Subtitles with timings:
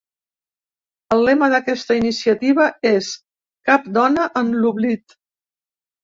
[1.15, 3.09] El lema d’aquesta iniciativa és
[3.69, 5.15] ‘Cap dona en l’oblit’.